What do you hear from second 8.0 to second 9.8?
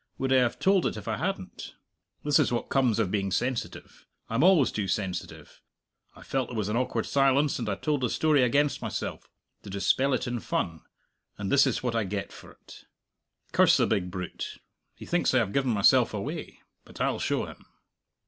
a story against myself to